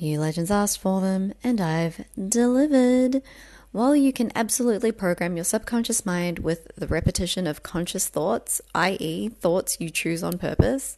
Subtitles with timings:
[0.00, 3.20] You legends asked for them, and I've delivered.
[3.70, 9.28] While you can absolutely program your subconscious mind with the repetition of conscious thoughts, i.e.,
[9.28, 10.96] thoughts you choose on purpose,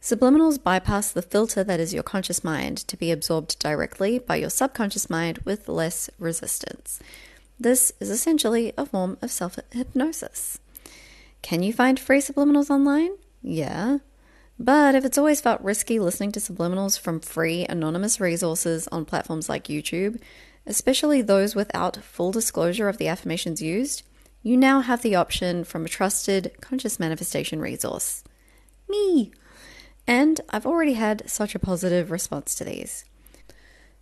[0.00, 4.50] subliminals bypass the filter that is your conscious mind to be absorbed directly by your
[4.50, 7.00] subconscious mind with less resistance.
[7.58, 10.60] This is essentially a form of self hypnosis.
[11.42, 13.16] Can you find free subliminals online?
[13.42, 13.98] Yeah.
[14.58, 19.48] But if it's always felt risky listening to subliminals from free, anonymous resources on platforms
[19.48, 20.20] like YouTube,
[20.66, 24.02] especially those without full disclosure of the affirmations used,
[24.42, 28.22] you now have the option from a trusted conscious manifestation resource
[28.88, 29.32] me.
[30.06, 33.04] And I've already had such a positive response to these.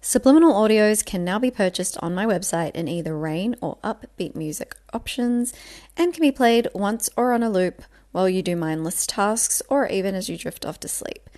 [0.01, 4.75] Subliminal audios can now be purchased on my website in either rain or upbeat music
[4.93, 5.55] options
[5.97, 7.83] and can be played once or on a loop
[8.13, 11.29] while you do mindless tasks or even as you drift off to sleep.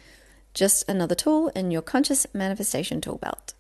[0.53, 3.55] Just another tool in your conscious manifestation tool belt.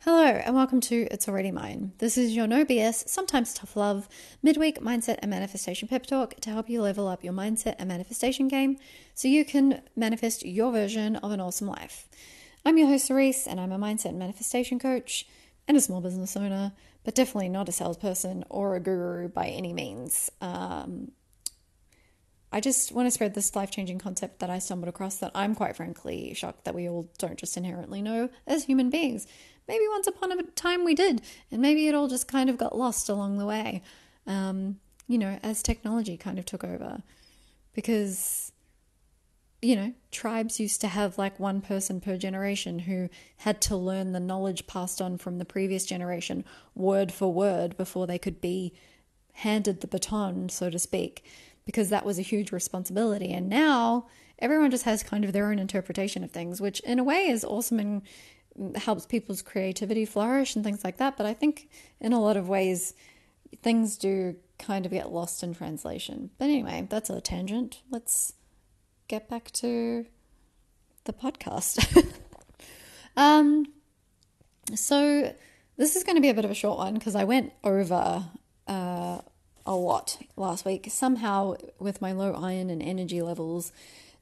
[0.00, 1.92] Hello, and welcome to It's Already Mine.
[1.98, 4.08] This is your no BS, sometimes tough love,
[4.42, 8.48] midweek mindset and manifestation pep talk to help you level up your mindset and manifestation
[8.48, 8.78] game
[9.14, 12.08] so you can manifest your version of an awesome life.
[12.66, 15.24] I'm your host, Cerise, and I'm a mindset and manifestation coach
[15.68, 16.72] and a small business owner,
[17.04, 20.30] but definitely not a salesperson or a guru by any means.
[20.40, 21.12] Um,
[22.52, 25.54] I just want to spread this life changing concept that I stumbled across that I'm
[25.54, 29.26] quite frankly shocked that we all don't just inherently know as human beings.
[29.66, 32.76] Maybe once upon a time we did, and maybe it all just kind of got
[32.76, 33.82] lost along the way,
[34.26, 34.78] um,
[35.08, 37.02] you know, as technology kind of took over.
[37.72, 38.52] Because,
[39.62, 44.12] you know, tribes used to have like one person per generation who had to learn
[44.12, 46.44] the knowledge passed on from the previous generation
[46.74, 48.74] word for word before they could be
[49.34, 51.24] handed the baton, so to speak
[51.64, 53.32] because that was a huge responsibility.
[53.32, 54.06] And now
[54.38, 57.44] everyone just has kind of their own interpretation of things, which in a way is
[57.44, 58.02] awesome and
[58.76, 61.16] helps people's creativity flourish and things like that.
[61.16, 62.94] But I think in a lot of ways,
[63.62, 66.30] things do kind of get lost in translation.
[66.38, 67.82] But anyway, that's a tangent.
[67.90, 68.34] Let's
[69.08, 70.06] get back to
[71.04, 72.12] the podcast.
[73.16, 73.66] um,
[74.74, 75.34] so
[75.76, 78.24] this is going to be a bit of a short one because I went over
[78.66, 79.18] uh,
[79.66, 80.86] a lot last week.
[80.90, 83.72] Somehow, with my low iron and energy levels,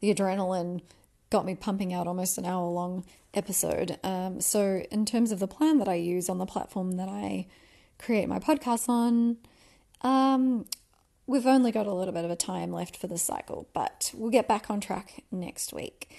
[0.00, 0.82] the adrenaline
[1.30, 3.98] got me pumping out almost an hour long episode.
[4.02, 7.46] Um, so, in terms of the plan that I use on the platform that I
[7.98, 9.36] create my podcast on,
[10.02, 10.66] um,
[11.26, 14.30] we've only got a little bit of a time left for this cycle, but we'll
[14.30, 16.10] get back on track next week.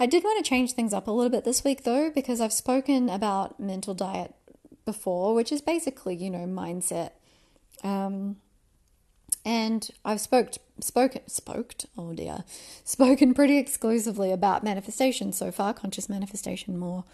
[0.00, 2.52] I did want to change things up a little bit this week though, because I've
[2.52, 4.34] spoken about mental diet
[4.84, 7.10] before, which is basically, you know, mindset.
[7.82, 8.36] Um,
[9.48, 12.44] and I've spoke, spoken, spoked, oh dear,
[12.84, 17.04] spoken pretty exclusively about manifestation so far, conscious manifestation more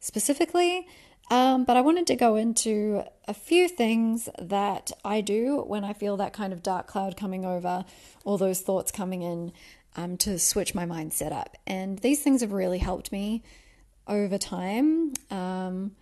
[0.00, 0.88] specifically.
[1.30, 5.92] Um, but I wanted to go into a few things that I do when I
[5.92, 7.84] feel that kind of dark cloud coming over,
[8.24, 9.52] all those thoughts coming in
[9.94, 11.56] um, to switch my mindset up.
[11.68, 13.44] And these things have really helped me
[14.08, 15.12] over time.
[15.30, 15.92] Um,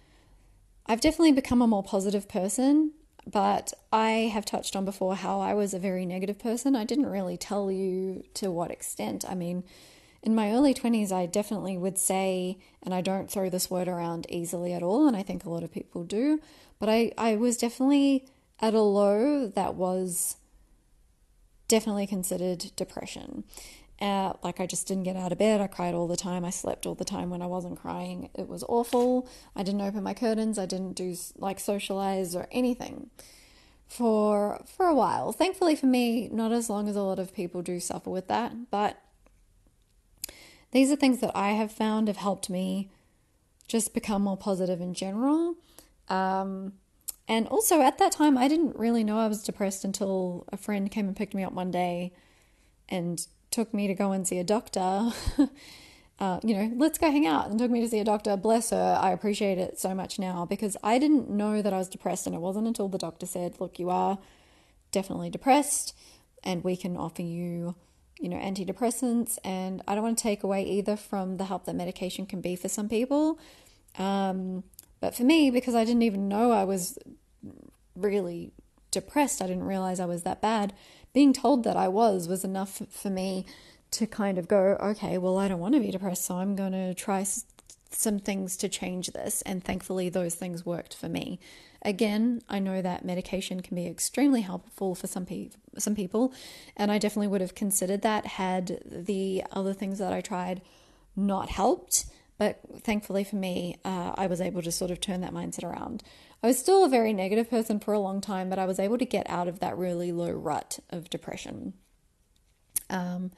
[0.87, 2.93] I've definitely become a more positive person
[3.31, 6.77] but I have touched on before how I was a very negative person.
[6.77, 9.25] I didn't really tell you to what extent.
[9.29, 9.65] I mean,
[10.23, 14.27] in my early 20s, I definitely would say, and I don't throw this word around
[14.29, 16.41] easily at all, and I think a lot of people do,
[16.79, 18.27] but I, I was definitely
[18.61, 20.37] at a low that was
[21.69, 23.45] definitely considered depression.
[24.01, 25.61] Uh, like I just didn't get out of bed.
[25.61, 26.45] I cried all the time.
[26.45, 28.29] I slept all the time when I wasn't crying.
[28.35, 29.29] It was awful.
[29.55, 30.59] I didn't open my curtains.
[30.59, 33.11] I didn't do like socialize or anything
[33.87, 35.33] for for a while.
[35.33, 38.71] Thankfully for me, not as long as a lot of people do suffer with that,
[38.71, 39.01] but
[40.73, 42.91] these are things that I have found have helped me
[43.69, 45.55] just become more positive in general.
[46.09, 46.73] Um,
[47.29, 50.91] and also at that time, I didn't really know I was depressed until a friend
[50.91, 52.13] came and picked me up one day
[52.89, 55.13] and took me to go and see a doctor.
[56.19, 58.37] uh, you know, let's go hang out and took me to see a doctor.
[58.37, 58.99] Bless her.
[59.01, 62.27] I appreciate it so much now because I didn't know that I was depressed.
[62.27, 64.19] And it wasn't until the doctor said, look, you are
[64.91, 65.97] definitely depressed
[66.43, 67.77] and we can offer you,
[68.19, 69.39] you know, antidepressants.
[69.45, 72.57] And I don't want to take away either from the help that medication can be
[72.57, 73.39] for some people.
[73.99, 74.65] Um,
[74.99, 76.99] but for me, because I didn't even know I was
[77.95, 78.51] really
[78.91, 80.73] depressed, I didn't realize I was that bad
[81.15, 83.47] being told that I was was enough for me
[83.93, 86.73] to kind of go, okay, well, I don't want to be depressed, so I'm going
[86.73, 87.25] to try
[87.91, 89.41] some things to change this.
[89.43, 91.39] And thankfully, those things worked for me.
[91.83, 96.33] Again, I know that medication can be extremely helpful for some, pe- some people,
[96.77, 100.63] and I definitely would have considered that had the other things that I tried
[101.15, 102.07] not helped.
[102.39, 106.03] But thankfully for me, uh, I was able to sort of turn that mindset around.
[106.43, 108.99] I was still a very negative person for a long time, but I was able
[108.99, 111.75] to get out of that really low rut of depression.
[112.91, 113.31] Um,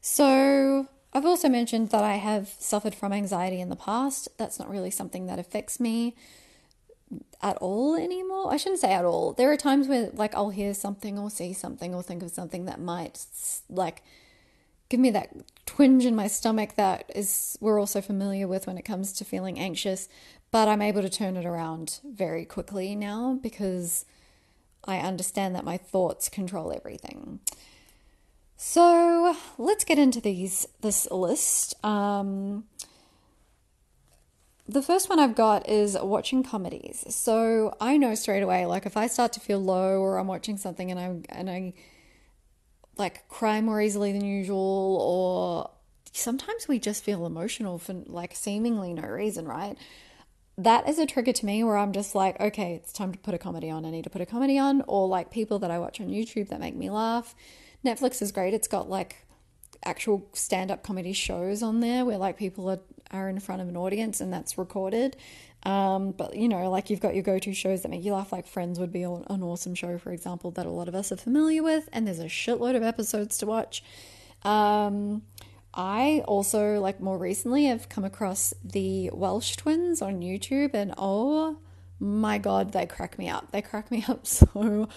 [0.00, 4.28] so I've also mentioned that I have suffered from anxiety in the past.
[4.36, 6.16] That's not really something that affects me
[7.40, 8.52] at all anymore.
[8.52, 9.32] I shouldn't say at all.
[9.32, 12.64] There are times where like I'll hear something or see something or think of something
[12.64, 13.24] that might
[13.68, 14.02] like
[14.88, 15.32] give me that
[15.66, 19.58] twinge in my stomach that is we're also familiar with when it comes to feeling
[19.58, 20.08] anxious,
[20.50, 24.04] but I'm able to turn it around very quickly now because
[24.84, 27.40] I understand that my thoughts control everything.
[28.56, 31.74] So let's get into these this list.
[31.84, 32.64] Um,
[34.66, 37.04] the first one I've got is watching comedies.
[37.14, 40.56] So I know straight away, like if I start to feel low or I'm watching
[40.56, 41.74] something and I and I
[42.96, 45.70] like cry more easily than usual, or
[46.12, 49.76] sometimes we just feel emotional for like seemingly no reason, right?
[50.56, 53.34] That is a trigger to me where I'm just like, okay, it's time to put
[53.34, 53.84] a comedy on.
[53.84, 56.48] I need to put a comedy on, or like people that I watch on YouTube
[56.50, 57.34] that make me laugh.
[57.84, 58.54] Netflix is great.
[58.54, 59.26] It's got like
[59.84, 62.80] actual stand up comedy shows on there where like people are,
[63.14, 65.16] are in front of an audience and that's recorded.
[65.62, 68.32] Um, but you know, like you've got your go to shows that make you laugh,
[68.32, 71.16] like Friends would be an awesome show, for example, that a lot of us are
[71.16, 73.82] familiar with, and there's a shitload of episodes to watch.
[74.42, 75.22] Um,
[75.72, 81.56] I also, like more recently, have come across the Welsh twins on YouTube, and oh
[81.98, 83.50] my god, they crack me up.
[83.50, 84.88] They crack me up so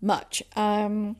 [0.00, 0.42] much.
[0.54, 1.16] Um,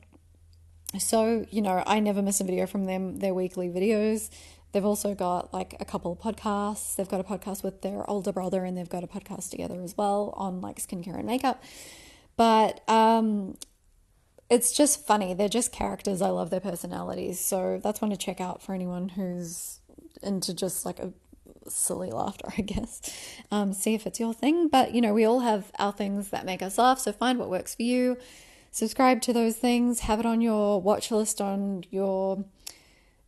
[0.97, 4.29] so, you know, I never miss a video from them, their weekly videos.
[4.77, 6.95] They've also got like a couple of podcasts.
[6.95, 9.97] They've got a podcast with their older brother and they've got a podcast together as
[9.97, 11.63] well on like skincare and makeup.
[12.35, 13.57] But um,
[14.51, 15.33] it's just funny.
[15.33, 16.21] They're just characters.
[16.21, 17.39] I love their personalities.
[17.39, 19.79] So that's one to check out for anyone who's
[20.21, 21.11] into just like a
[21.67, 23.01] silly laughter, I guess.
[23.49, 24.67] Um, see if it's your thing.
[24.67, 26.99] But, you know, we all have our things that make us laugh.
[26.99, 28.17] So find what works for you
[28.69, 32.45] subscribe to those things, have it on your watch list on your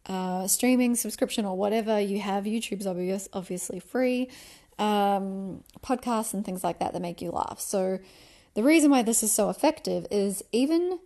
[0.09, 2.43] uh, streaming subscription or whatever you have.
[2.43, 4.29] YouTube's obvious, obviously free.
[4.79, 7.59] Um, podcasts and things like that that make you laugh.
[7.59, 7.99] So,
[8.55, 10.99] the reason why this is so effective is even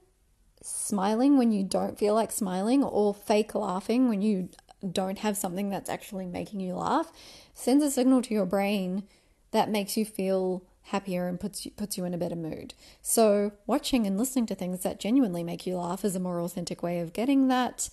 [0.61, 4.49] smiling when you don't feel like smiling or fake laughing when you
[4.91, 7.11] don't have something that's actually making you laugh
[7.53, 9.03] sends a signal to your brain
[9.51, 12.73] that makes you feel happier and puts you, puts you in a better mood.
[13.01, 16.83] So, watching and listening to things that genuinely make you laugh is a more authentic
[16.83, 17.89] way of getting that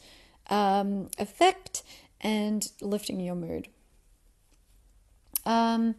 [0.51, 1.83] um, effect
[2.21, 3.69] and lifting your mood.
[5.47, 5.95] Um,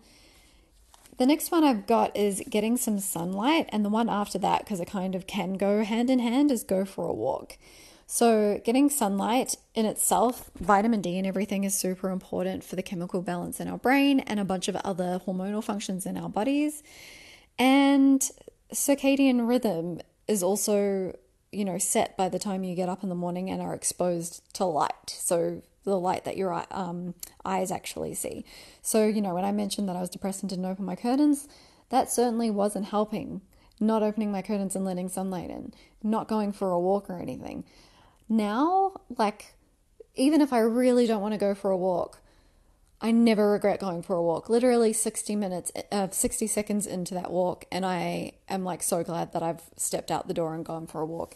[1.17, 4.79] the next one I've got is getting some sunlight, and the one after that, because
[4.79, 7.57] it kind of can go hand in hand, is go for a walk.
[8.07, 13.21] So, getting sunlight in itself, vitamin D and everything is super important for the chemical
[13.21, 16.83] balance in our brain and a bunch of other hormonal functions in our bodies.
[17.57, 18.21] And
[18.73, 21.15] circadian rhythm is also,
[21.51, 24.41] you know, set by the time you get up in the morning and are exposed
[24.55, 25.09] to light.
[25.09, 28.45] So, the light that your um, eyes actually see.
[28.83, 31.47] So, you know, when I mentioned that I was depressed and didn't open my curtains,
[31.89, 33.41] that certainly wasn't helping.
[33.79, 37.63] Not opening my curtains and letting sunlight in, not going for a walk or anything
[38.31, 39.53] now, like,
[40.15, 42.21] even if I really don't want to go for a walk,
[43.01, 44.49] I never regret going for a walk.
[44.49, 49.33] Literally 60 minutes, uh, 60 seconds into that walk, and I am like so glad
[49.33, 51.35] that I've stepped out the door and gone for a walk,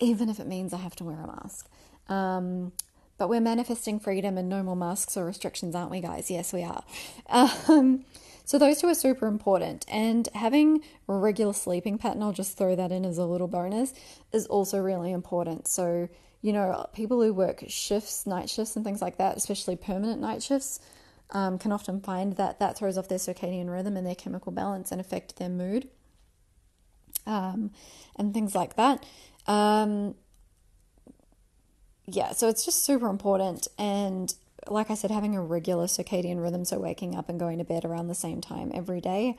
[0.00, 1.68] even if it means I have to wear a mask.
[2.08, 2.72] Um,
[3.18, 6.30] but we're manifesting freedom and no more masks or restrictions, aren't we, guys?
[6.30, 6.82] Yes, we are.
[7.28, 8.04] Um,
[8.44, 9.84] so those two are super important.
[9.88, 13.92] And having a regular sleeping pattern, I'll just throw that in as a little bonus,
[14.32, 15.68] is also really important.
[15.68, 16.08] So
[16.42, 20.42] you know, people who work shifts, night shifts, and things like that, especially permanent night
[20.42, 20.80] shifts,
[21.30, 24.90] um, can often find that that throws off their circadian rhythm and their chemical balance
[24.90, 25.88] and affect their mood
[27.26, 27.70] um,
[28.16, 29.04] and things like that.
[29.46, 30.14] Um,
[32.06, 33.68] yeah, so it's just super important.
[33.78, 34.34] And
[34.68, 37.84] like I said, having a regular circadian rhythm, so waking up and going to bed
[37.84, 39.36] around the same time every day,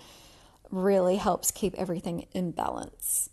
[0.69, 3.29] really helps keep everything in balance.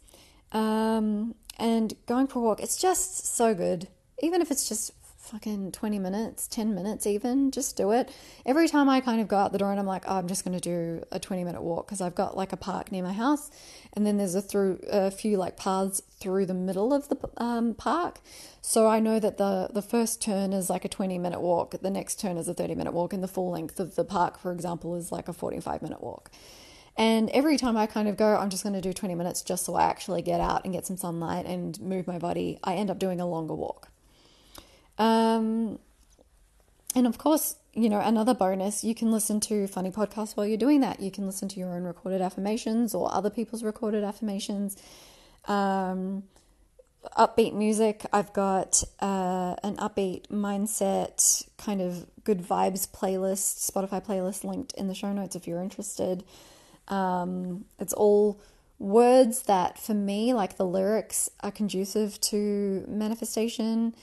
[0.53, 3.89] Um, and going for a walk, it's just so good.
[4.21, 4.93] Even if it's just
[5.29, 8.11] fucking 20 minutes, 10 minutes even, just do it.
[8.47, 10.45] Every time I kind of go out the door and I'm like, oh, I'm just
[10.45, 13.13] going to do a 20 minute walk because I've got like a park near my
[13.13, 13.51] house
[13.93, 17.75] and then there's a through a few like paths through the middle of the um,
[17.75, 18.21] park.
[18.63, 21.91] So I know that the the first turn is like a 20 minute walk, the
[21.91, 24.53] next turn is a 30 minute walk and the full length of the park for
[24.53, 26.31] example is like a 45 minute walk.
[26.97, 29.65] And every time I kind of go, I'm just going to do 20 minutes just
[29.65, 32.91] so I actually get out and get some sunlight and move my body, I end
[32.91, 33.89] up doing a longer walk.
[34.99, 35.79] Um,
[36.95, 40.59] and of course, you know, another bonus, you can listen to funny podcasts while you're
[40.59, 41.01] doing that.
[41.01, 44.77] You can listen to your own recorded affirmations or other people's recorded affirmations.
[45.47, 46.25] Um,
[47.17, 48.05] upbeat music.
[48.13, 54.89] I've got uh, an upbeat mindset, kind of good vibes playlist, Spotify playlist linked in
[54.89, 56.25] the show notes if you're interested.
[56.89, 58.41] Um, it's all
[58.79, 63.95] words that, for me, like the lyrics, are conducive to manifestation.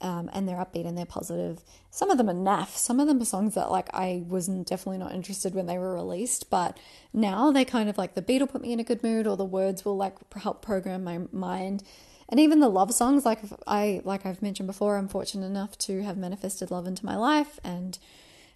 [0.00, 1.62] Um, and they're upbeat and they're positive.
[1.90, 2.76] Some of them are naff.
[2.76, 5.94] Some of them are songs that like I was definitely not interested when they were
[5.94, 6.78] released, but
[7.12, 9.36] now they kind of like the beat will put me in a good mood, or
[9.36, 11.84] the words will like help program my mind
[12.28, 16.02] and even the love songs like i like i've mentioned before i'm fortunate enough to
[16.02, 17.98] have manifested love into my life and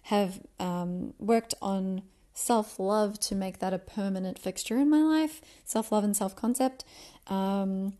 [0.03, 2.01] have um, worked on
[2.33, 6.83] self-love to make that a permanent fixture in my life self-love and self-concept
[7.27, 7.93] um,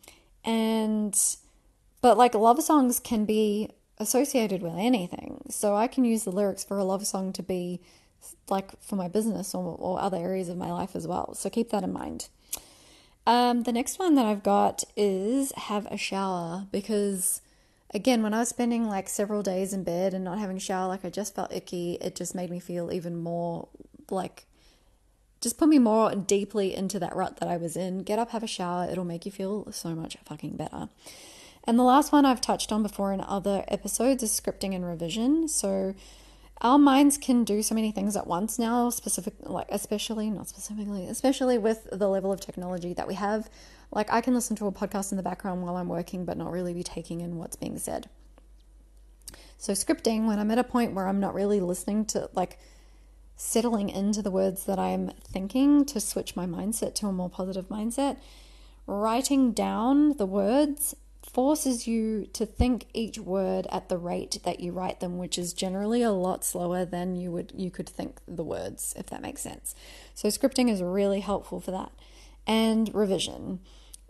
[0.44, 1.36] and
[2.02, 6.64] but like love songs can be associated with anything so i can use the lyrics
[6.64, 7.82] for a love song to be
[8.50, 11.70] like for my business or, or other areas of my life as well so keep
[11.70, 12.30] that in mind
[13.30, 17.42] um, the next one that I've got is have a shower because,
[17.94, 20.88] again, when I was spending like several days in bed and not having a shower,
[20.88, 22.00] like I just felt icky.
[22.02, 23.68] It just made me feel even more
[24.10, 24.46] like,
[25.42, 28.00] just put me more deeply into that rut that I was in.
[28.00, 28.88] Get up, have a shower.
[28.90, 30.90] It'll make you feel so much fucking better.
[31.70, 35.48] And the last one I've touched on before in other episodes is scripting and revision.
[35.48, 35.94] So,
[36.62, 41.08] our minds can do so many things at once now specific like especially not specifically
[41.08, 43.50] especially with the level of technology that we have
[43.92, 46.52] like i can listen to a podcast in the background while i'm working but not
[46.52, 48.10] really be taking in what's being said
[49.58, 52.60] so scripting when i'm at a point where i'm not really listening to like
[53.38, 57.70] settling into the words that i'm thinking to switch my mindset to a more positive
[57.70, 58.18] mindset
[58.86, 60.94] writing down the words
[61.34, 65.54] forces you to think each word at the rate that you write them, which is
[65.54, 69.42] generally a lot slower than you would you could think the words, if that makes
[69.42, 69.76] sense.
[70.16, 71.92] So scripting is really helpful for that.
[72.48, 73.60] And revision.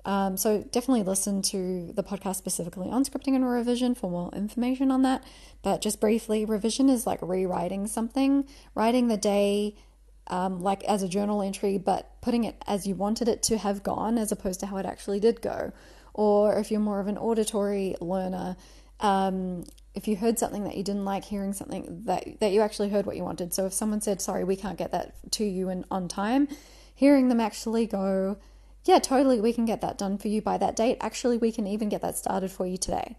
[0.06, 4.90] Um, so definitely listen to the podcast specifically on scripting and revision for more information
[4.92, 5.24] on that.
[5.62, 8.46] But just briefly, revision is like rewriting something,
[8.76, 9.76] writing the day
[10.28, 13.84] um, like as a journal entry, but putting it as you wanted it to have
[13.84, 15.74] gone as opposed to how it actually did go
[16.14, 18.58] or if you're more of an auditory learner,
[19.00, 19.64] um,
[19.96, 23.06] if you heard something that you didn't like, hearing something that that you actually heard
[23.06, 23.54] what you wanted.
[23.54, 26.48] So if someone said, "Sorry, we can't get that to you in, on time,"
[26.94, 28.38] hearing them actually go,
[28.86, 30.98] "Yeah, totally, we can get that done for you by that date.
[31.02, 33.18] Actually, we can even get that started for you today."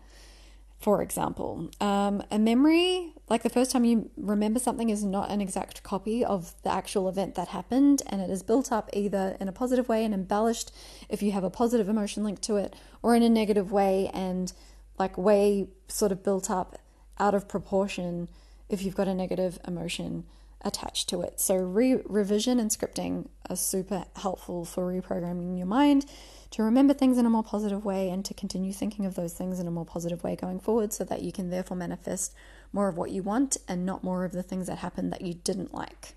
[0.80, 1.70] For example.
[1.80, 6.24] Um, a memory, like the first time you remember something, is not an exact copy
[6.24, 9.88] of the actual event that happened, and it is built up either in a positive
[9.88, 10.72] way and embellished
[11.10, 14.54] if you have a positive emotion linked to it, or in a negative way and
[14.98, 16.78] like way sort of built up
[17.18, 18.28] out of proportion
[18.70, 20.24] if you've got a negative emotion
[20.62, 21.40] attached to it.
[21.40, 26.06] So, re- revision and scripting are super helpful for reprogramming your mind
[26.50, 29.60] to remember things in a more positive way and to continue thinking of those things
[29.60, 32.34] in a more positive way going forward so that you can therefore manifest
[32.72, 35.34] more of what you want and not more of the things that happened that you
[35.34, 36.14] didn't like.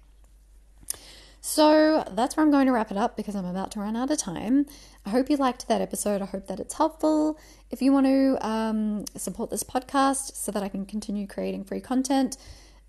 [1.45, 4.09] So that's where I'm going to wrap it up because I'm about to run out
[4.09, 4.65] of time.
[5.05, 6.21] I hope you liked that episode.
[6.21, 7.37] I hope that it's helpful.
[7.69, 11.81] If you want to um, support this podcast so that I can continue creating free
[11.81, 12.37] content,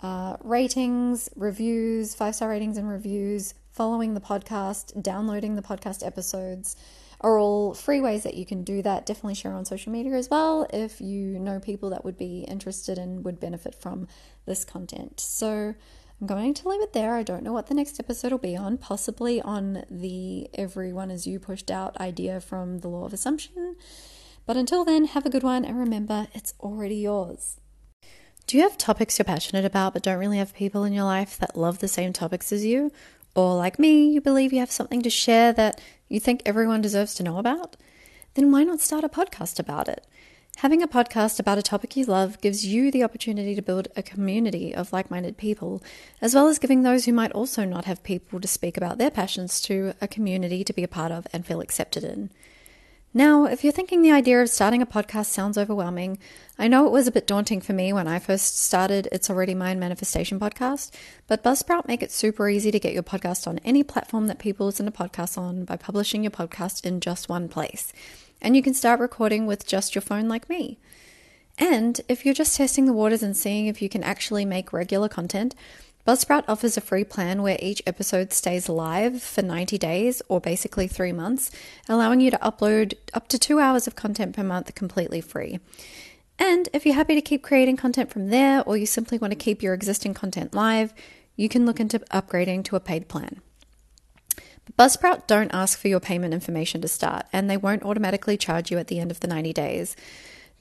[0.05, 6.77] uh, ratings, reviews, five star ratings and reviews, following the podcast, downloading the podcast episodes,
[7.23, 9.07] are all free ways that you can do that.
[9.07, 12.99] Definitely share on social media as well if you know people that would be interested
[12.99, 14.07] and would benefit from
[14.45, 15.21] this content.
[15.21, 15.75] So
[16.21, 17.15] I'm going to leave it there.
[17.15, 21.27] I don't know what the next episode will be on, possibly on the everyone is
[21.27, 23.77] you pushed out idea from the law of assumption.
[24.45, 27.59] But until then, have a good one and remember, it's already yours.
[28.47, 31.39] Do you have topics you're passionate about but don't really have people in your life
[31.39, 32.93] that love the same topics as you?
[33.35, 37.15] Or, like me, you believe you have something to share that you think everyone deserves
[37.15, 37.77] to know about?
[38.35, 40.07] Then why not start a podcast about it?
[40.59, 44.03] Having a podcast about a topic you love gives you the opportunity to build a
[44.03, 45.83] community of like minded people,
[46.21, 49.11] as well as giving those who might also not have people to speak about their
[49.11, 52.31] passions to a community to be a part of and feel accepted in.
[53.17, 56.19] Now, if you're thinking the idea of starting a podcast sounds overwhelming,
[56.59, 59.55] I know it was a bit daunting for me when I first started It's Already
[59.55, 60.91] Mine Manifestation podcast,
[61.29, 64.67] but Buzzsprout make it super easy to get your podcast on any platform that people
[64.67, 67.93] listen to podcasts on by publishing your podcast in just one place.
[68.43, 70.79] And you can start recording with just your phone like me.
[71.57, 75.09] And if you're just testing the waters and seeing if you can actually make regular
[75.09, 75.55] content,
[76.07, 80.87] Buzzsprout offers a free plan where each episode stays live for 90 days or basically
[80.87, 81.51] three months,
[81.89, 85.61] allowing you to upload up to two hours of content per month completely free.
[86.39, 89.37] And if you're happy to keep creating content from there, or you simply want to
[89.37, 90.93] keep your existing content live,
[91.37, 93.41] you can look into upgrading to a paid plan.
[94.67, 98.71] But Buzzsprout don't ask for your payment information to start, and they won't automatically charge
[98.71, 99.97] you at the end of the 90 days.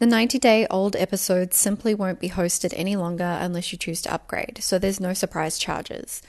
[0.04, 4.14] The 90 day old episodes simply won't be hosted any longer unless you choose to
[4.14, 6.22] upgrade, so there's no surprise charges.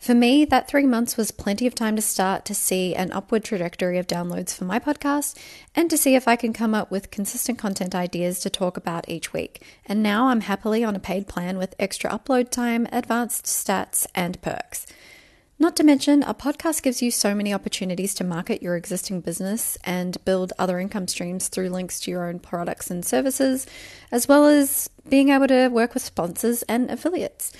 [0.00, 3.44] For me, that three months was plenty of time to start to see an upward
[3.44, 5.38] trajectory of downloads for my podcast
[5.76, 9.08] and to see if I can come up with consistent content ideas to talk about
[9.08, 9.62] each week.
[9.86, 14.42] And now I'm happily on a paid plan with extra upload time, advanced stats, and
[14.42, 14.88] perks.
[15.56, 19.78] Not to mention, a podcast gives you so many opportunities to market your existing business
[19.84, 23.64] and build other income streams through links to your own products and services,
[24.10, 27.52] as well as being able to work with sponsors and affiliates.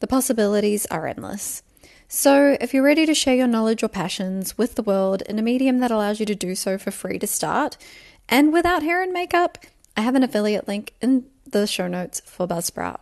[0.00, 1.62] The possibilities are endless.
[2.08, 5.42] So, if you're ready to share your knowledge or passions with the world in a
[5.42, 7.78] medium that allows you to do so for free to start
[8.28, 9.58] and without hair and makeup,
[9.96, 13.00] I have an affiliate link in the show notes for Buzzsprout.